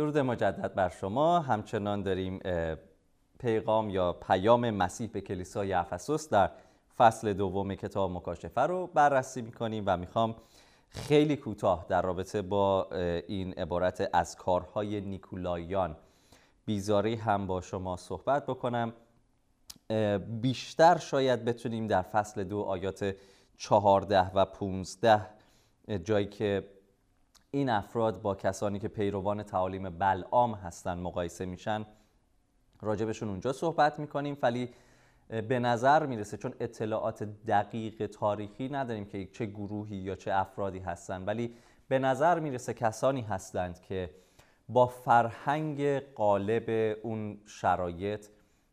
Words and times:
درود 0.00 0.18
مجدد 0.18 0.74
بر 0.74 0.88
شما. 0.88 1.40
همچنان 1.40 2.02
داریم 2.02 2.40
پیغام 3.38 3.90
یا 3.90 4.12
پیام 4.12 4.70
مسیح 4.70 5.10
به 5.12 5.20
کلیسای 5.20 5.72
افسوس 5.72 6.28
در 6.28 6.50
فصل 6.96 7.32
دوم 7.32 7.74
کتاب 7.74 8.10
مکاشفه 8.10 8.60
رو 8.60 8.86
بررسی 8.86 9.42
می‌کنیم 9.42 9.84
و 9.86 9.96
می‌خوام 9.96 10.36
خیلی 10.88 11.36
کوتاه 11.36 11.86
در 11.88 12.02
رابطه 12.02 12.42
با 12.42 12.88
این 13.28 13.52
عبارت 13.52 14.10
از 14.12 14.36
کارهای 14.36 15.00
نیکولایان 15.00 15.96
بیزاری 16.64 17.14
هم 17.14 17.46
با 17.46 17.60
شما 17.60 17.96
صحبت 17.96 18.46
بکنم. 18.46 18.92
بیشتر 20.40 20.98
شاید 20.98 21.44
بتونیم 21.44 21.86
در 21.86 22.02
فصل 22.02 22.44
دو 22.44 22.60
آیات 22.60 23.16
چهارده 23.56 24.30
و 24.34 24.44
پونزده 24.44 25.26
جایی 26.04 26.26
که 26.26 26.79
این 27.50 27.68
افراد 27.68 28.22
با 28.22 28.34
کسانی 28.34 28.78
که 28.78 28.88
پیروان 28.88 29.42
تعالیم 29.42 29.90
بلعام 29.90 30.54
هستن 30.54 30.98
مقایسه 30.98 31.46
میشن 31.46 31.86
راجبشون 32.82 33.28
اونجا 33.28 33.52
صحبت 33.52 33.98
می‌کنیم 33.98 34.38
ولی 34.42 34.70
به 35.28 35.58
نظر 35.58 36.06
می‌رسه 36.06 36.36
چون 36.36 36.54
اطلاعات 36.60 37.22
دقیق 37.22 38.06
تاریخی 38.06 38.68
نداریم 38.68 39.04
که 39.04 39.26
چه 39.26 39.46
گروهی 39.46 39.96
یا 39.96 40.16
چه 40.16 40.34
افرادی 40.34 40.78
هستن 40.78 41.24
ولی 41.24 41.54
به 41.88 41.98
نظر 41.98 42.38
می‌رسه 42.38 42.74
کسانی 42.74 43.20
هستند 43.20 43.80
که 43.80 44.10
با 44.68 44.86
فرهنگ 44.86 45.98
قالب 45.98 46.96
اون 47.02 47.38
شرایط 47.46 48.26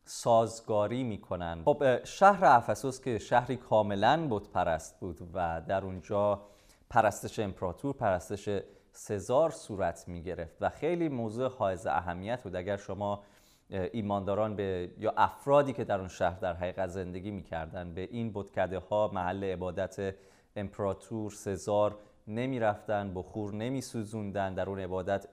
سازگاری 0.05 1.03
می‌کنن. 1.03 1.61
خب 1.65 2.03
شهر 2.03 2.45
افسوس 2.45 3.01
که 3.01 3.19
شهری 3.19 3.57
کاملا 3.57 4.27
بود 4.27 4.51
پرست 4.51 4.99
بود 4.99 5.29
و 5.33 5.61
در 5.67 5.85
اونجا 5.85 6.41
پرستش 6.89 7.39
امپراتور 7.39 7.93
پرستش 7.93 8.49
سزار 8.91 9.49
صورت 9.49 10.07
می 10.07 10.23
گرفت 10.23 10.57
و 10.61 10.69
خیلی 10.69 11.09
موضوع 11.09 11.49
حائز 11.49 11.87
اهمیت 11.87 12.43
بود. 12.43 12.55
اگر 12.55 12.77
شما 12.77 13.23
ایمانداران 13.69 14.55
به 14.55 14.91
یا 14.97 15.13
افرادی 15.17 15.73
که 15.73 15.83
در 15.83 15.99
اون 15.99 16.07
شهر 16.07 16.39
در 16.39 16.53
حقیقت 16.53 16.89
زندگی 16.89 17.31
می‌کردن 17.31 17.93
به 17.93 18.01
این 18.01 18.31
بتکده 18.33 18.79
ها 18.79 19.11
محل 19.13 19.43
عبادت 19.43 20.15
امپراتور 20.55 21.31
سزار 21.31 21.97
نمی 22.27 22.59
رفتن 22.59 23.13
بخور 23.13 23.53
نمی 23.53 23.81
سوزوندن 23.81 24.53
در 24.53 24.69
اون 24.69 24.79
عبادت 24.79 25.27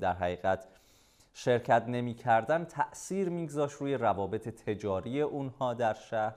در 0.00 0.12
حقیقت 0.12 0.68
شرکت 1.32 1.84
نمی 1.88 2.14
کردن 2.14 2.64
تأثیر 2.64 3.28
میگذاشت 3.28 3.76
روی 3.76 3.94
روابط 3.94 4.48
تجاری 4.48 5.20
اونها 5.22 5.74
در 5.74 5.94
شهر. 5.94 6.34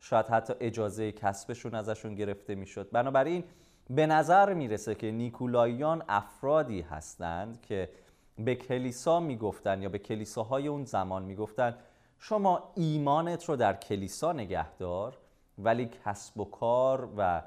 شاید 0.00 0.26
حتی 0.26 0.54
اجازه 0.60 1.12
کسبشون 1.12 1.74
ازشون 1.74 2.14
گرفته 2.14 2.54
می‌شد. 2.54 2.90
بنابراین 2.92 3.44
به 3.90 4.06
نظر 4.06 4.54
می‌رسه 4.54 4.94
که 4.94 5.10
نیکولاییان 5.10 6.02
افرادی 6.08 6.80
هستند 6.80 7.60
که 7.60 7.90
به 8.38 8.54
کلیسا 8.54 9.20
می‌گفتن 9.20 9.82
یا 9.82 9.88
به 9.88 9.98
کلیساهای 9.98 10.68
اون 10.68 10.84
زمان 10.84 11.22
می‌گفتن 11.22 11.76
شما 12.18 12.72
ایمانت 12.74 13.44
رو 13.44 13.56
در 13.56 13.72
کلیسا 13.72 14.32
نگهدار 14.32 15.18
ولی 15.58 15.90
کسب 16.04 16.40
و 16.40 16.44
کار 16.44 17.08
و 17.16 17.42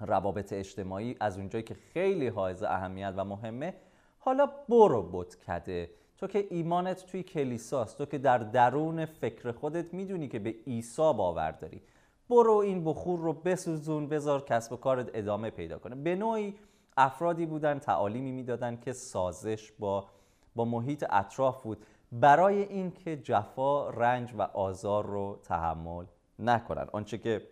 روابط 0.00 0.52
اجتماعی 0.52 1.16
از 1.20 1.38
اونجایی 1.38 1.64
که 1.64 1.74
خیلی 1.74 2.28
حائز 2.28 2.62
اهمیت 2.62 3.14
و 3.16 3.24
مهمه 3.24 3.74
حالا 4.18 4.48
برو 4.68 5.02
بتکده. 5.12 5.90
تو 6.18 6.26
که 6.26 6.46
ایمانت 6.50 7.06
توی 7.06 7.22
کلیساست 7.22 7.98
تو 7.98 8.06
که 8.06 8.18
در 8.18 8.38
درون 8.38 9.04
فکر 9.04 9.52
خودت 9.52 9.94
می‌دونی 9.94 10.28
که 10.28 10.38
به 10.38 10.54
عیسی 10.66 11.12
باور 11.12 11.50
داری. 11.50 11.82
برو 12.30 12.52
این 12.54 12.84
بخور 12.84 13.20
رو 13.20 13.32
بسوزون 13.32 14.08
بذار 14.08 14.44
کسب 14.44 14.72
و 14.72 14.76
کارت 14.76 15.10
ادامه 15.14 15.50
پیدا 15.50 15.78
کنه. 15.78 15.94
به 15.94 16.14
نوعی 16.16 16.54
افرادی 16.96 17.46
بودن 17.46 17.78
تعالیمی 17.78 18.32
می‌دادن 18.32 18.76
که 18.76 18.92
سازش 18.92 19.72
با 19.72 20.06
با 20.54 20.64
محیط 20.64 21.04
اطراف 21.10 21.62
بود. 21.62 21.86
برای 22.12 22.62
اینکه 22.62 23.16
جفا 23.16 23.90
رنج 23.90 24.34
و 24.38 24.42
آزار 24.42 25.06
رو 25.06 25.38
تحمل 25.42 26.04
نکنن. 26.38 26.86
آنچه 26.92 27.18
که 27.18 27.42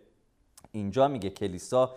اینجا 0.71 1.07
میگه 1.07 1.29
کلیسا 1.29 1.95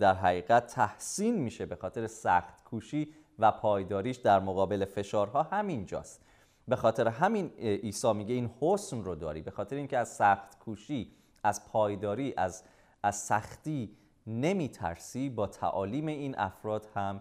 در 0.00 0.14
حقیقت 0.14 0.66
تحسین 0.66 1.34
میشه 1.34 1.66
به 1.66 1.76
خاطر 1.76 2.06
سخت 2.06 2.64
کوشی 2.64 3.14
و 3.38 3.52
پایداریش 3.52 4.16
در 4.16 4.40
مقابل 4.40 4.84
فشارها 4.84 5.42
همینجاست. 5.42 6.24
به 6.68 6.76
خاطر 6.76 7.08
همین 7.08 7.50
عیسی 7.58 8.12
میگه 8.12 8.34
این 8.34 8.50
حسن 8.60 9.04
رو 9.04 9.14
داری. 9.14 9.42
به 9.42 9.50
خاطر 9.50 9.76
اینکه 9.76 9.98
از 9.98 10.08
سخت 10.08 10.58
کوشی 10.58 11.12
از 11.42 11.68
پایداری 11.68 12.34
از 12.36 12.64
از 13.02 13.16
سختی 13.16 13.96
نمیترسی. 14.26 15.30
با 15.30 15.46
تعالیم 15.46 16.06
این 16.06 16.38
افراد 16.38 16.86
هم 16.94 17.20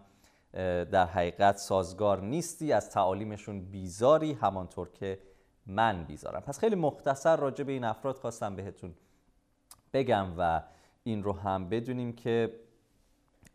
در 0.92 1.06
حقیقت 1.06 1.58
سازگار 1.58 2.22
نیستی. 2.22 2.74
از 2.74 2.90
تعالیمشون 2.90 3.60
بیزاری 3.60 4.34
همانطور 4.34 4.90
که 4.92 5.20
من 5.66 6.04
بیزارم. 6.04 6.42
پس 6.42 6.60
خیلی 6.60 6.76
مختصر 6.76 7.36
راجع 7.36 7.64
به 7.64 7.72
این 7.72 7.84
افراد 7.84 8.16
خواستم 8.16 8.56
بهتون 8.56 8.94
بگم 9.94 10.34
و 10.38 10.64
این 11.04 11.24
رو 11.24 11.34
هم 11.34 11.70
بدونیم 11.70 12.14
که 12.14 12.60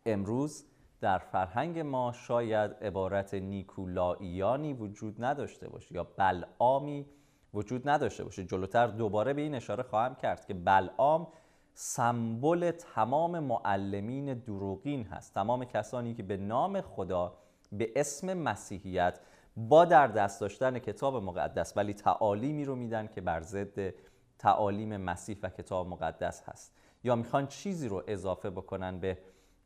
امروز 0.05 0.65
در 1.01 1.17
فرهنگ 1.17 1.79
ما 1.79 2.11
شاید 2.11 2.71
عبارت 2.71 3.33
نیکولائیانی 3.33 4.73
وجود 4.73 5.23
نداشته 5.23 5.69
باشه 5.69 5.95
یا 5.95 6.03
بلعامی 6.03 7.05
وجود 7.53 7.89
نداشته 7.89 8.23
باشه. 8.23 8.43
جلوتر 8.43 8.87
دوباره 8.87 9.33
به 9.33 9.41
این 9.41 9.55
اشاره 9.55 9.83
خواهم 9.83 10.15
کرد 10.15 10.45
که 10.45 10.53
بلعام 10.53 11.27
سمبل 11.73 12.71
تمام 12.71 13.39
معلمین 13.39 14.33
دروغین 14.33 15.03
هست. 15.03 15.33
تمام 15.33 15.65
کسانی 15.65 16.13
که 16.13 16.23
به 16.23 16.37
نام 16.37 16.81
خدا 16.81 17.37
به 17.71 17.91
اسم 17.95 18.33
مسیحیت 18.33 19.19
با 19.57 19.85
در 19.85 20.07
دست 20.07 20.41
داشتن 20.41 20.79
کتاب 20.79 21.15
مقدس 21.15 21.77
ولی 21.77 21.93
تعالیمی 21.93 22.65
رو 22.65 22.75
میدن 22.75 23.07
که 23.07 23.21
بر 23.21 23.41
ضد 23.41 23.93
تعالیم 24.39 24.97
مسیح 24.97 25.37
و 25.43 25.49
کتاب 25.49 25.87
مقدس 25.87 26.43
هست. 26.45 26.75
یا 27.03 27.15
می‌خوان 27.15 27.47
چیزی 27.47 27.87
رو 27.87 28.03
اضافه 28.07 28.49
بکنن 28.49 28.99
به 28.99 29.17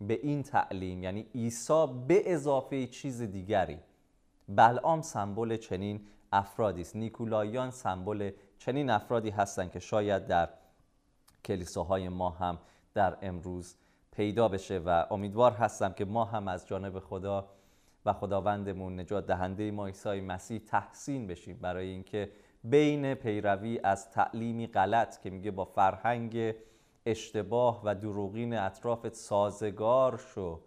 به 0.02 0.20
این 0.24 0.44
تعلیم 0.44 1.04
یعنی 1.04 1.28
عیسی 1.36 1.86
به 2.08 2.34
اضافه 2.34 2.88
چیز 2.88 3.22
دیگری. 3.22 3.80
بلعام 4.50 5.02
سمبل 5.02 5.58
چنین 5.58 6.08
افرادی 6.32 6.82
است. 6.82 6.96
نیکولایان 6.96 7.72
سمبل 7.72 8.32
چنین 8.60 8.90
افرادی 8.90 9.30
هستند 9.30 9.72
که 9.72 9.80
شاید 9.80 10.28
در 10.28 10.50
کلیساهای 11.46 12.10
ما 12.10 12.30
هم 12.30 12.60
در 12.94 13.18
امروز 13.22 13.76
پیدا 14.12 14.48
بشه 14.48 14.80
و 14.80 15.06
امیدوار 15.12 15.52
هستم 15.52 15.94
که 15.94 16.06
ما 16.06 16.26
هم 16.26 16.48
از 16.48 16.68
جانب 16.68 17.00
خدا 17.00 17.50
و 18.06 18.14
خداوندمون 18.14 19.00
نجات 19.00 19.28
دهنده 19.28 19.72
ما 19.72 19.88
عیسی 19.88 20.22
مسیح 20.22 20.62
تحسین 20.68 21.28
بشیم. 21.28 21.58
برای 21.62 21.88
اینکه 21.88 22.32
بین 22.64 23.14
پیروی 23.14 23.80
از 23.84 24.12
تعلیمی 24.12 24.68
غلط 24.68 25.22
که 25.22 25.30
میگه 25.30 25.52
با 25.52 25.66
فرهنگ 25.66 26.56
اشتباه 27.06 27.82
و 27.84 27.96
دروغین 27.96 28.54
اطرافت 28.54 29.14
سازگار 29.14 30.18
شو 30.18 30.62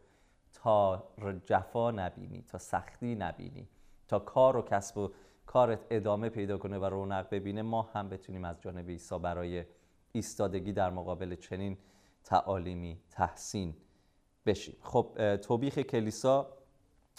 تا 0.52 1.04
جفا 1.44 1.90
نبینی 1.90 2.42
تا 2.42 2.58
سختی 2.58 3.14
نبینی 3.14 3.68
تا 4.08 4.18
کار 4.18 4.56
و 4.56 4.62
کسب 4.62 4.98
و 4.98 5.10
کارت 5.50 5.86
ادامه 5.90 6.28
پیدا 6.28 6.58
کنه 6.58 6.78
و 6.78 6.84
رونق 6.84 7.26
ببینه 7.30 7.62
ما 7.62 7.82
هم 7.82 8.08
بتونیم 8.08 8.44
از 8.44 8.60
جانب 8.60 8.88
عیسی 8.88 9.18
برای 9.18 9.64
ایستادگی 10.12 10.72
در 10.72 10.90
مقابل 10.90 11.34
چنین 11.34 11.78
تعالیمی 12.24 12.98
تحسین 13.10 13.74
بشیم. 14.46 14.76
خب 14.82 15.36
توبیخ 15.36 15.78
کلیسا 15.78 16.46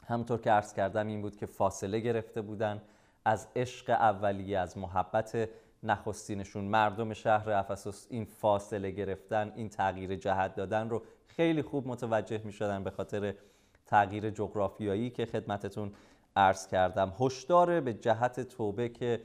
همطور 0.08 0.42
که 0.42 0.52
عرض 0.52 0.74
کردم 0.74 1.08
این 1.08 1.22
بود 1.22 1.36
که 1.36 1.46
فاصله 1.46 2.00
گرفته 2.00 2.42
بودن 2.42 2.82
از 3.26 3.48
عشق 3.56 3.90
اولیه 3.90 4.60
از 4.60 4.78
محبت 4.78 5.50
نخستینشون. 5.84 6.64
مردم 6.64 7.14
شهر 7.14 7.50
افسوس 7.50 8.08
این 8.10 8.26
فاصله 8.26 8.92
گرفتن 8.92 9.52
این 9.56 9.70
تغییر 9.70 10.16
جهت 10.16 10.56
دادن 10.56 10.90
رو 10.90 11.04
خیلی 11.28 11.62
خوب 11.62 11.88
متوجه 11.88 12.42
می 12.44 12.52
شدن 12.52 12.84
به 12.84 12.92
خاطر 12.92 13.36
تغییر 13.86 14.30
جغرافیایی 14.30 15.10
که 15.10 15.26
خدمتتون 15.26 15.94
عرض 16.36 16.68
کردم. 16.68 17.14
هشدار 17.20 17.82
به 17.82 17.94
جهت 17.94 18.40
توبه 18.40 18.90
که 18.90 19.22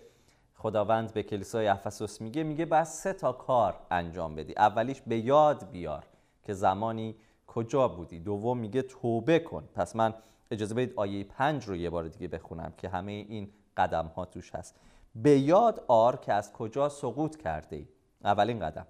خداوند 0.55 1.13
به 1.13 1.23
کلیسای 1.23 1.69
افسوس 1.69 2.21
میگه 2.21 2.43
میگه 2.43 2.65
بعد 2.65 2.85
سه 2.85 3.13
تا 3.13 3.33
کار 3.33 3.77
انجام 3.91 4.35
بدی. 4.35 4.55
اولیش 4.57 5.01
به 5.01 5.19
یاد 5.19 5.71
بیار 5.71 6.07
که 6.43 6.53
زمانی 6.55 7.17
کجا 7.47 7.89
بودی. 7.89 8.19
دوم 8.19 8.59
میگه 8.59 8.83
توبه 8.83 9.39
کن. 9.39 9.69
پس 9.75 9.97
من 9.97 10.15
اجازه 10.51 10.75
بدید 10.75 10.93
آیه 10.97 11.25
پنج 11.25 11.65
رو 11.65 11.77
یه 11.77 11.91
بار 11.91 12.09
دیگه 12.09 12.29
بخونم 12.29 12.73
که 12.77 12.89
همه 12.89 13.13
این 13.13 13.51
قدم 13.77 14.07
ها 14.07 14.25
توش 14.25 14.55
هست. 14.55 14.81
به 15.15 15.39
یاد 15.39 15.85
آر 15.89 16.17
که 16.17 16.33
از 16.33 16.53
کجا 16.53 16.89
سقوط 16.89 17.37
کرده 17.37 17.77
ای 17.77 17.89
اولین 18.25 18.59
قدم. 18.59 18.87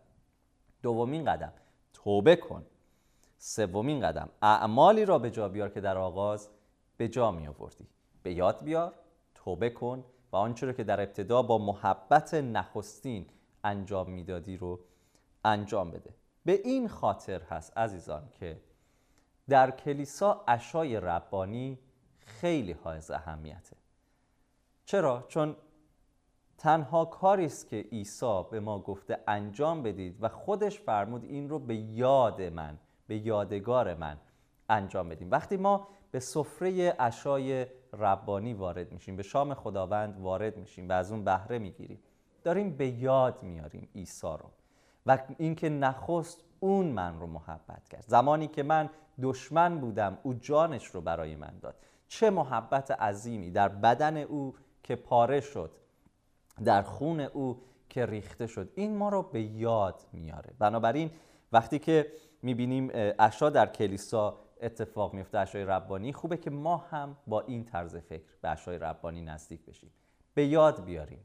دومین 0.82 1.24
قدم. 1.24 1.52
توبه 1.92 2.36
کن. 2.36 2.66
سومین 3.38 4.00
قدم. 4.00 4.28
اعمالی 4.42 5.04
را 5.04 5.18
به 5.18 5.30
جا 5.30 5.48
بیار 5.48 5.68
که 5.68 5.80
در 5.80 5.98
آغاز 5.98 6.48
به 6.96 7.08
جا 7.08 7.30
می 7.30 7.46
آوردی 7.46 7.88
به 8.26 8.32
یاد 8.32 8.64
بیار 8.64 8.94
توبه 9.34 9.70
کن 9.70 10.04
و 10.32 10.36
آنچه 10.36 10.66
رو 10.66 10.72
که 10.72 10.84
در 10.84 11.00
ابتدا 11.00 11.42
با 11.42 11.58
محبت 11.58 12.34
نخستین 12.34 13.26
انجام 13.64 14.10
می‌دادی 14.10 14.56
رو 14.56 14.80
انجام 15.44 15.90
بده. 15.90 16.14
به 16.44 16.52
این 16.52 16.88
خاطر 16.88 17.42
هست 17.42 17.78
عزیزان 17.78 18.28
که 18.40 18.60
در 19.48 19.70
کلیسا 19.70 20.44
اشای 20.48 21.00
ربانی 21.00 21.78
خیلی 22.18 22.72
حائز 22.72 23.10
اهمیته. 23.10 23.76
چرا؟ 24.84 25.24
چون 25.28 25.56
تنها 26.58 27.04
کاری 27.04 27.44
است 27.44 27.68
که 27.68 27.76
عیسی 27.76 28.42
به 28.50 28.60
ما 28.60 28.78
گفته 28.78 29.18
انجام 29.28 29.82
بدید 29.82 30.16
و 30.20 30.28
خودش 30.28 30.80
فرمود 30.80 31.24
این 31.24 31.48
رو 31.48 31.58
به 31.58 31.76
یاد 31.76 32.42
من 32.42 32.78
به 33.06 33.16
یادگار 33.16 33.94
من 33.94 34.16
انجام 34.68 35.08
بدیم. 35.08 35.30
وقتی 35.30 35.56
ما 35.56 35.88
به 36.10 36.20
سفره 36.20 36.90
عشای 36.90 37.66
ربانی 37.98 38.54
وارد 38.54 38.92
میشیم. 38.92 39.16
به 39.16 39.22
شام 39.22 39.54
خداوند 39.54 40.20
وارد 40.20 40.56
میشیم 40.56 40.88
و 40.88 40.92
از 40.92 41.12
اون 41.12 41.24
بهره 41.24 41.58
می‌گیریم. 41.58 41.98
داریم 42.44 42.76
به 42.76 42.88
یاد 42.88 43.42
میاریم 43.42 43.88
عیسی 43.94 44.26
رو. 44.26 44.50
و 45.06 45.18
اینکه 45.38 45.68
نخست 45.68 46.44
اون 46.60 46.86
من 46.86 47.20
رو 47.20 47.26
محبت 47.26 47.88
کرد. 47.88 48.04
زمانی 48.06 48.48
که 48.48 48.62
من 48.62 48.90
دشمن 49.22 49.78
بودم 49.78 50.18
او 50.22 50.34
جانش 50.34 50.86
رو 50.86 51.00
برای 51.00 51.36
من 51.36 51.52
داد. 51.62 51.74
چه 52.08 52.30
محبت 52.30 52.90
عظیمی 52.90 53.50
در 53.50 53.68
بدن 53.68 54.16
او 54.16 54.54
که 54.82 54.96
پاره 54.96 55.40
شد 55.40 55.70
در 56.64 56.82
خون 56.82 57.20
او 57.20 57.62
که 57.88 58.06
ریخته 58.06 58.46
شد. 58.46 58.72
این 58.74 58.96
ما 58.96 59.08
رو 59.08 59.22
به 59.22 59.42
یاد 59.42 60.02
میاره. 60.12 60.54
بنابراین 60.58 61.10
وقتی 61.52 61.78
که 61.78 62.12
می‌بینیم 62.42 62.90
اشا 63.18 63.50
در 63.50 63.66
کلیسا 63.66 64.38
اتفاق 64.60 65.14
میفته 65.14 65.38
اشای 65.38 65.64
ربانی. 65.64 66.12
خوبه 66.12 66.36
که 66.36 66.50
ما 66.50 66.76
هم 66.76 67.16
با 67.26 67.40
این 67.40 67.64
طرز 67.64 67.96
فکر 67.96 68.36
به 68.42 68.48
اشای 68.48 68.78
ربانی 68.78 69.22
نزدیک 69.22 69.64
بشیم. 69.64 69.90
به 70.34 70.46
یاد 70.46 70.84
بیاریم 70.84 71.24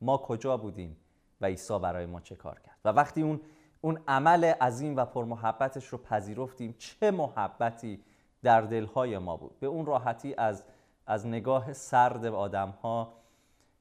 ما 0.00 0.16
کجا 0.16 0.56
بودیم 0.56 0.96
و 1.40 1.46
عیسی 1.46 1.78
برای 1.78 2.06
ما 2.06 2.20
چه 2.20 2.36
کار 2.36 2.60
کرد. 2.60 2.78
و 2.84 2.88
وقتی 2.88 3.22
اون 3.22 3.40
اون 3.80 3.98
عمل 4.08 4.44
عظیم 4.44 4.96
و 4.96 5.04
پرمحبتش 5.04 5.86
رو 5.86 5.98
پذیرفتیم 5.98 6.74
چه 6.78 7.10
محبتی 7.10 8.00
در 8.42 8.60
دلهای 8.60 9.18
ما 9.18 9.36
بود. 9.36 9.60
به 9.60 9.66
اون 9.66 9.86
راحتی 9.86 10.34
از 10.34 10.64
از 11.06 11.26
نگاه 11.26 11.72
سرد 11.72 12.24
آدم 12.24 12.70
ها 12.70 13.12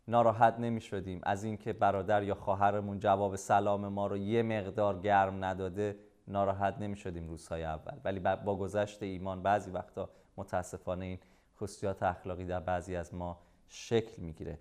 ناراحت 0.08 0.60
نمی 0.60 0.82
شدیم 0.82 1.20
از 1.24 1.44
اینکه 1.44 1.74
برادر 1.74 2.24
یا 2.24 2.36
خواهرمون 2.36 3.00
جواب 3.00 3.36
سلام 3.36 3.88
ما 3.88 4.08
رو 4.08 4.18
یه 4.18 4.44
مقدار 4.44 5.00
گرم 5.00 5.46
نداده 5.46 5.96
ناراحت 6.28 6.78
نمی 6.80 6.96
شدیم 6.96 7.28
روزهای 7.28 7.64
اول. 7.64 7.98
ولی 8.04 8.20
با 8.20 8.56
گذشت 8.56 9.04
ایمان 9.04 9.44
بعضی 9.44 9.72
وقتا 9.72 10.10
متاسفانه 10.38 11.06
این 11.06 11.20
خصوصیات 11.58 12.04
اخلاقی 12.04 12.46
در 12.46 12.60
بعضی 12.60 12.96
از 12.96 13.14
ما 13.14 13.40
شکل 13.68 14.22
می‌گیره. 14.22 14.60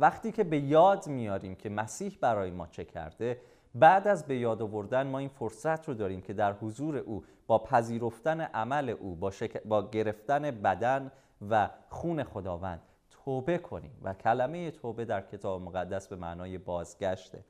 وقتی 0.00 0.32
که 0.32 0.44
به 0.44 0.58
یاد 0.58 1.06
میاریم 1.06 1.54
که 1.54 1.68
مسیح 1.68 2.18
برای 2.20 2.50
ما 2.50 2.66
چه 2.66 2.84
کرده 2.84 3.40
بعد 3.74 4.08
از 4.08 4.26
به 4.26 4.38
یاد 4.38 4.62
آوردن 4.62 5.06
ما 5.06 5.18
این 5.18 5.28
فرصت 5.28 5.88
رو 5.88 5.94
داریم 5.94 6.20
که 6.20 6.32
در 6.32 6.52
حضور 6.52 6.96
او 6.96 7.24
با 7.46 7.58
پذیرفتن 7.58 8.40
عمل 8.40 8.88
او 8.88 9.14
با, 9.14 9.32
با 9.64 9.90
گرفتن 9.90 10.50
بدن 10.50 11.10
و 11.50 11.70
خون 11.88 12.24
خداوند 12.24 12.80
توبه 13.10 13.58
کنیم. 13.58 13.98
و 14.02 14.14
کلمه 14.14 14.70
توبه 14.70 15.04
در 15.04 15.20
کتاب 15.20 15.62
مقدس 15.62 16.08
به 16.08 16.16
معنای 16.16 16.58
بازگشته. 16.58 17.44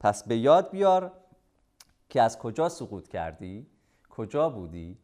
پس 0.00 0.22
به 0.22 0.36
یاد 0.36 0.70
بیار 0.70 1.12
که 2.08 2.22
از 2.22 2.38
کجا 2.38 2.68
سقوط 2.68 3.08
کردی؟ 3.08 3.66
کجا 4.10 4.50
بودی؟ 4.50 4.98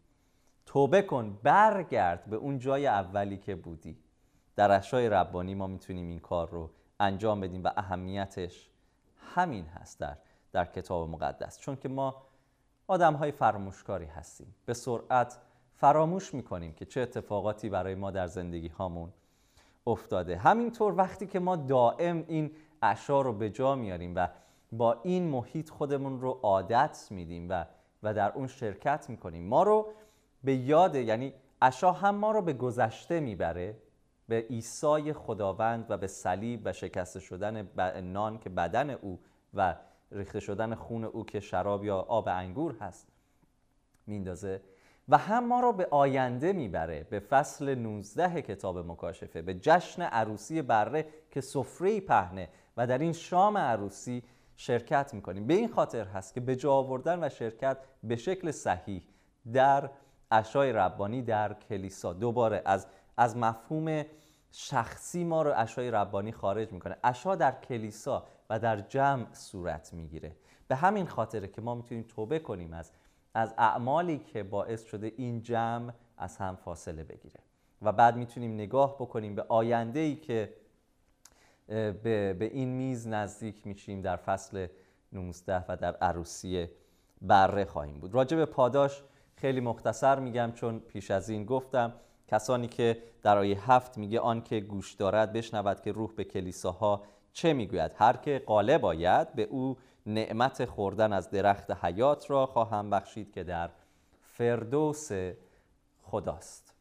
توبه 0.66 1.02
کن 1.02 1.38
برگرد 1.42 2.24
به 2.24 2.36
اون 2.36 2.58
جای 2.58 2.86
اولی 2.86 3.36
که 3.36 3.54
بودی. 3.54 3.98
در 4.56 4.72
اشای 4.72 5.08
ربانی 5.08 5.54
ما 5.54 5.66
می‌تونیم 5.66 6.08
این 6.08 6.20
کار 6.20 6.50
رو 6.50 6.70
انجام 7.00 7.40
بدیم 7.40 7.64
و 7.64 7.70
اهمیتش 7.76 8.70
همین 9.34 9.64
هست 9.64 10.00
در, 10.00 10.16
در 10.52 10.64
کتاب 10.64 11.08
مقدس. 11.08 11.58
چون 11.58 11.76
که 11.76 11.88
ما 11.88 12.22
آدم 12.86 13.14
های 13.14 13.32
فراموشکاری 13.32 14.06
هستیم. 14.06 14.54
به 14.66 14.74
سرعت 14.74 15.38
فراموش 15.76 16.34
می‌کنیم 16.34 16.72
که 16.72 16.84
چه 16.84 17.00
اتفاقاتی 17.00 17.68
برای 17.68 17.94
ما 17.94 18.10
در 18.10 18.26
زندگی 18.26 18.68
هامون 18.68 19.12
افتاده. 19.86 20.36
همینطور 20.36 20.94
وقتی 20.96 21.26
که 21.26 21.38
ما 21.38 21.56
دائم 21.56 22.24
این 22.28 22.50
اشا 22.82 23.20
رو 23.20 23.32
به 23.32 23.50
جا 23.50 23.74
میاریم 23.74 24.12
و 24.16 24.28
با 24.78 25.00
این 25.02 25.28
محیط 25.28 25.70
خودمون 25.70 26.20
رو 26.20 26.30
عادت 26.42 27.06
میدیم 27.10 27.46
و 27.50 27.66
و 28.02 28.14
در 28.14 28.32
اون 28.32 28.46
شرکت 28.46 29.10
می‌کنیم. 29.10 29.44
ما 29.44 29.62
رو 29.62 29.92
به 30.44 30.54
یاد 30.54 30.94
یعنی 30.94 31.32
اشا 31.62 31.92
هم 31.92 32.14
ما 32.14 32.30
رو 32.30 32.42
به 32.42 32.52
گذشته 32.52 33.20
می‌بره 33.20 33.76
به 34.28 34.40
عیسی 34.50 35.12
خداوند 35.12 35.86
و 35.88 35.96
به 35.96 36.06
صلیب 36.06 36.60
و 36.64 36.72
شکسته 36.72 37.20
شدن 37.20 37.68
نان 38.00 38.38
که 38.38 38.50
بدن 38.50 38.90
او 38.90 39.20
و 39.54 39.76
ریخته 40.12 40.40
شدن 40.40 40.74
خون 40.74 41.04
او 41.04 41.24
که 41.24 41.40
شراب 41.40 41.84
یا 41.84 41.98
آب 41.98 42.28
انگور 42.28 42.76
هست 42.80 43.08
میندازه. 44.06 44.60
و 45.08 45.18
هم 45.18 45.46
ما 45.46 45.60
رو 45.60 45.72
به 45.72 45.88
آینده 45.90 46.52
می‌بره 46.52 47.04
به 47.10 47.20
فصل 47.20 47.74
19 47.74 48.42
کتاب 48.42 48.78
مکاشفه 48.78 49.42
به 49.42 49.54
جشن 49.54 50.02
عروسی 50.02 50.62
بره 50.62 51.06
که 51.30 51.40
سفره 51.40 52.00
پهنه 52.00 52.48
و 52.76 52.86
در 52.86 52.98
این 52.98 53.12
شام 53.12 53.56
عروسی 53.56 54.22
شرکت 54.56 55.14
می‌کنیم. 55.14 55.46
به 55.46 55.54
این 55.54 55.68
خاطر 55.68 56.04
هست 56.04 56.34
که 56.34 56.40
به 56.40 56.56
جا 56.56 56.72
آوردن 56.72 57.24
و 57.24 57.28
شرکت 57.28 57.78
به 58.02 58.16
شکل 58.16 58.50
صحیح 58.50 59.02
در 59.52 59.90
اشای 60.30 60.72
ربانی 60.72 61.22
در 61.22 61.54
کلیسا 61.54 62.12
دوباره 62.12 62.62
از, 62.64 62.86
از 63.16 63.36
مفهوم 63.36 64.04
شخصی 64.52 65.24
ما 65.24 65.42
رو 65.42 65.52
اشای 65.56 65.90
ربانی 65.90 66.32
خارج 66.32 66.72
می‌کنه. 66.72 66.96
اشا 67.04 67.34
در 67.34 67.52
کلیسا 67.52 68.26
و 68.50 68.58
در 68.58 68.80
جمع 68.80 69.26
صورت 69.32 69.92
می‌گیره. 69.92 70.36
به 70.68 70.76
همین 70.76 71.06
خاطره 71.06 71.48
که 71.48 71.60
ما 71.60 71.74
می‌تونیم 71.74 72.04
توبه 72.08 72.38
کنیم 72.38 72.72
از 72.72 72.90
از 73.34 73.54
اعمالی 73.58 74.18
که 74.18 74.42
باعث 74.42 74.84
شده 74.84 75.12
این 75.16 75.42
جمع 75.42 75.92
از 76.18 76.36
هم 76.36 76.56
فاصله 76.56 77.04
بگیره. 77.04 77.40
و 77.82 77.92
بعد 77.92 78.16
می‌تونیم 78.16 78.54
نگاه 78.54 78.94
بکنیم 78.94 79.34
به 79.34 79.44
آینده 79.48 80.00
ای 80.00 80.16
که 80.16 80.54
به, 81.66 82.36
به 82.38 82.44
این 82.52 82.68
میز 82.68 83.08
نزدیک 83.08 83.66
میشیم 83.66 84.00
در 84.00 84.16
فصل 84.16 84.66
19 85.12 85.64
و 85.68 85.76
در 85.76 85.96
عروسی 85.96 86.68
بره 87.22 87.64
خواهیم 87.64 88.00
بود. 88.00 88.14
راجع 88.14 88.36
به 88.36 88.46
پاداش 88.46 89.02
خیلی 89.36 89.60
مختصر 89.60 90.18
میگم 90.18 90.52
چون 90.54 90.78
پیش 90.78 91.10
از 91.10 91.28
این 91.28 91.44
گفتم 91.44 91.92
کسانی 92.28 92.68
که 92.68 93.02
در 93.22 93.38
آیه 93.38 93.72
هفت 93.72 93.98
میگه 93.98 94.20
آن 94.20 94.42
که 94.42 94.60
گوش 94.60 94.92
دارد 94.92 95.32
بشنود 95.32 95.80
که 95.80 95.92
روح 95.92 96.12
به 96.16 96.24
کلیساها 96.24 97.02
چه 97.32 97.52
می‌گوید. 97.52 97.92
هر 97.94 98.16
که 98.16 98.42
قاله 98.46 98.78
باید 98.78 99.34
به 99.34 99.42
او 99.42 99.76
نعمت 100.06 100.64
خوردن 100.64 101.12
از 101.12 101.30
درخت 101.30 101.70
حیات 101.84 102.30
را 102.30 102.46
خواهم 102.46 102.90
بخشید 102.90 103.32
که 103.32 103.44
در 103.44 103.70
فردوس 104.20 105.10
خداست. 106.02 106.74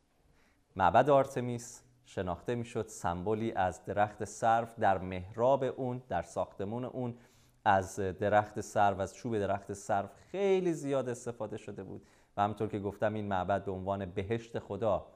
معبد 0.75 1.09
آرتمیس 1.09 1.81
شناخته 2.05 2.55
می‌شد 2.55 2.87
سمبولی 2.87 3.51
از 3.51 3.85
درخت 3.85 4.23
سرف 4.23 4.79
در 4.79 4.97
محراب 4.97 5.63
اون 5.63 6.01
در 6.09 6.21
ساختمون 6.21 6.85
اون. 6.85 7.17
از 7.65 7.95
درخت 7.95 8.61
سرف 8.61 8.99
از 8.99 9.15
چوب 9.15 9.39
درخت 9.39 9.73
سرف 9.73 10.09
خیلی 10.31 10.73
زیاد 10.73 11.09
استفاده 11.09 11.57
شده 11.57 11.83
بود. 11.83 12.07
و 12.37 12.41
همطور 12.41 12.67
که 12.67 12.79
گفتم 12.79 13.13
این 13.13 13.27
معبد 13.27 13.65
به 13.65 13.71
عنوان 13.71 14.05
بهشت 14.05 14.59
خدا 14.59 15.07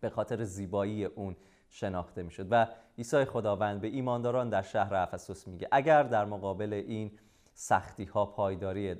به 0.00 0.10
خاطر 0.10 0.44
زیبایی 0.44 1.04
اون 1.04 1.36
شناخته 1.68 2.22
می‌شد. 2.22 2.46
و 2.50 2.66
عیسی 2.98 3.24
خداوند 3.24 3.80
به 3.80 3.88
ایمانداران 3.88 4.48
در 4.48 4.62
شهر 4.62 4.94
افسوس 4.94 5.48
میگه 5.48 5.68
اگر 5.72 6.02
در 6.02 6.24
مقابل 6.24 6.72
این 6.72 7.18
سختی 7.54 8.04
ها 8.04 8.26
پایداری 8.26 8.94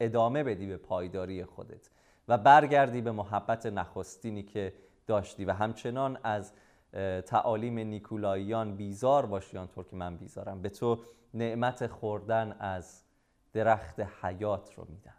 ادامه 0.00 0.44
بدی 0.44 0.66
به 0.66 0.76
پایداری 0.76 1.44
خودت 1.44 1.90
و 2.28 2.38
برگردی 2.38 3.00
به 3.00 3.12
محبت 3.12 3.66
نخستینی 3.66 4.42
که 4.42 4.74
داشتی 5.08 5.44
و 5.44 5.52
همچنان 5.52 6.18
از 6.22 6.52
تعالیم 7.26 7.78
نیکولاییان 7.78 8.76
بیزار 8.76 9.26
باشی 9.26 9.58
آنطور 9.58 9.84
که 9.84 9.96
من 9.96 10.16
بیزارم. 10.16 10.62
به 10.62 10.68
تو 10.68 10.98
نعمت 11.34 11.86
خوردن 11.86 12.56
از 12.60 13.02
درخت 13.52 14.00
حیات 14.00 14.74
رو 14.74 14.86
میدم 14.88 15.14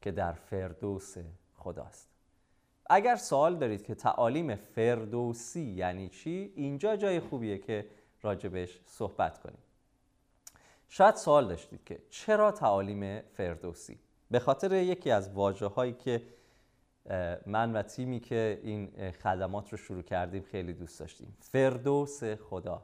که 0.00 0.10
در 0.10 0.32
فردوس 0.32 1.16
خداست. 1.54 2.08
اگر 2.90 3.16
سوال 3.16 3.56
دارید 3.56 3.82
که 3.82 3.94
تعالیم 3.94 4.54
فردوسی 4.54 5.62
یعنی 5.62 6.08
چی 6.08 6.52
اینجا 6.56 6.96
جای 6.96 7.20
خوبیه 7.20 7.58
که 7.58 7.86
راجبش 8.22 8.80
صحبت 8.86 9.38
کنیم. 9.38 9.62
شاید 10.88 11.14
سوال 11.14 11.48
داشتید 11.48 11.84
که 11.84 12.02
چرا 12.10 12.52
تعالیم 12.52 13.20
فردوسی؟ 13.20 13.98
به 14.30 14.38
خاطر 14.38 14.72
یکی 14.72 15.10
از 15.10 15.32
واجه 15.32 15.66
هایی 15.66 15.92
که 15.92 16.22
من 17.46 17.72
و 17.72 17.82
تیمی 17.82 18.20
که 18.20 18.60
این 18.62 19.10
خدمات 19.10 19.72
رو 19.72 19.78
شروع 19.78 20.02
کردیم 20.02 20.42
خیلی 20.42 20.72
دوست 20.72 21.00
داشتیم. 21.00 21.36
فردوس 21.40 22.24
خدا. 22.24 22.82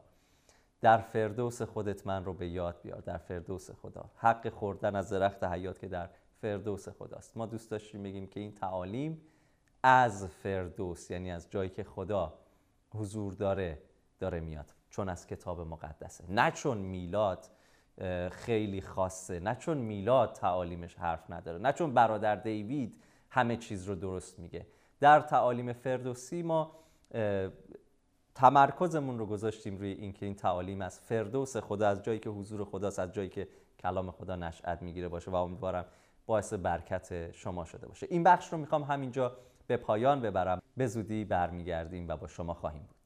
در 0.80 0.98
فردوس 0.98 1.62
خودت 1.62 2.06
من 2.06 2.24
رو 2.24 2.32
به 2.32 2.48
یاد 2.48 2.80
بیار. 2.82 3.00
در 3.00 3.18
فردوس 3.18 3.70
خدا. 3.70 4.10
حق 4.16 4.48
خوردن 4.48 4.96
از 4.96 5.10
درخت 5.10 5.44
حیات 5.44 5.78
که 5.78 5.88
در 5.88 6.10
فردوس 6.40 6.88
خداست. 6.88 7.36
ما 7.36 7.46
دوست 7.46 7.70
داشتیم 7.70 8.02
بگیم 8.02 8.26
که 8.26 8.40
این 8.40 8.52
تعالیم 8.52 9.20
از 9.82 10.26
فردوس 10.26 11.10
یعنی 11.10 11.30
از 11.30 11.50
جایی 11.50 11.70
که 11.70 11.84
خدا 11.84 12.38
حضور 12.90 13.32
داره 13.32 13.82
داره 14.18 14.40
میاد. 14.40 14.74
چون 14.90 15.08
از 15.08 15.26
کتاب 15.26 15.60
مقدسه. 15.60 16.24
نه 16.32 16.50
چون 16.50 16.78
میلاد 16.78 17.46
خیلی 18.30 18.80
خاصه. 18.80 19.40
نه 19.40 19.54
چون 19.54 19.78
میلاد 19.78 20.32
تعالیمش 20.32 20.94
حرف 20.94 21.30
نداره. 21.30 21.58
نه 21.58 21.72
چون 21.72 21.94
برادر 21.94 22.36
دیوید 22.36 23.02
همه 23.30 23.56
چیز 23.56 23.88
رو 23.88 23.94
درست 23.94 24.38
میگه. 24.38 24.66
در 25.00 25.20
تعالیم 25.20 25.72
فردوسی 25.72 26.42
ما 26.42 26.72
تمرکزمون 28.34 29.18
رو 29.18 29.26
گذاشتیم 29.26 29.76
روی 29.76 29.92
اینکه 29.92 30.26
این 30.26 30.34
تعالیم 30.34 30.82
از 30.82 31.00
فردوس 31.00 31.56
خدا 31.56 31.88
از 31.88 32.02
جایی 32.02 32.18
که 32.18 32.30
حضور 32.30 32.64
خداست 32.64 32.98
از 32.98 33.12
جایی 33.12 33.28
که 33.28 33.48
کلام 33.78 34.10
خدا 34.10 34.36
نشأت 34.36 34.82
می‌گیره 34.82 35.08
باشه 35.08 35.30
و 35.30 35.34
امیدوارم 35.34 35.84
باعث 36.26 36.52
برکت 36.52 37.32
شما 37.32 37.64
شده 37.64 37.86
باشه. 37.86 38.06
این 38.10 38.22
بخش 38.22 38.52
رو 38.52 38.58
می‌خوام 38.58 38.82
همینجا 38.82 39.36
به 39.66 39.76
پایان 39.76 40.20
ببرم. 40.20 40.62
به 40.76 40.86
زودی 40.86 41.24
برمیگردیم 41.24 42.08
و 42.08 42.16
با 42.16 42.26
شما 42.26 42.54
خواهیم 42.54 42.82
بود. 42.82 42.97